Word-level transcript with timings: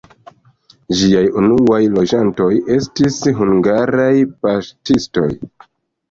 Ĝiaj 0.99 1.21
unuaj 1.41 1.81
loĝantoj 1.97 2.47
estis 2.77 3.17
hungaraj 3.41 4.09
paŝtistoj. 4.47 5.27